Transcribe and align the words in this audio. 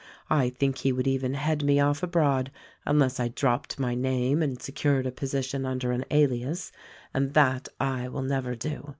I 0.31 0.49
think 0.49 0.79
he 0.79 0.91
would 0.91 1.05
even 1.05 1.35
head 1.35 1.63
me 1.63 1.79
off 1.79 2.01
abroad— 2.01 2.49
unless 2.87 3.19
I 3.19 3.27
dropped 3.27 3.77
my 3.77 3.93
name 3.93 4.41
and 4.41 4.59
secured 4.59 5.05
a 5.05 5.11
position 5.11 5.63
under 5.63 5.91
an 5.91 6.05
alias, 6.09 6.71
and 7.13 7.35
that 7.35 7.69
I 7.79 8.07
will 8.07 8.23
never 8.23 8.55
do. 8.55 8.89